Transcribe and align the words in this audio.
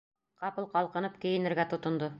Ҡапыл 0.43 0.69
ҡалҡынып 0.73 1.21
кейенергә 1.27 1.71
тотондо. 1.75 2.09